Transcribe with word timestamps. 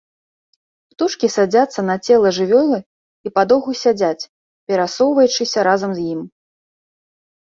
Птушкі 0.91 1.27
садзяцца 1.33 1.81
на 1.89 1.95
цела 2.07 2.31
жывёлы 2.37 2.79
і 3.29 3.31
падоўгу 3.35 3.71
сядзяць, 3.83 4.25
перасоўваючыся 4.71 5.59
разам 5.69 5.91
з 5.99 6.07
ім. 6.15 6.21